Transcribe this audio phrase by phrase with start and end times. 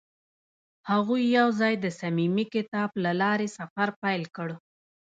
[0.91, 4.49] هغوی یوځای د صمیمي کتاب له لارې سفر پیل کړ.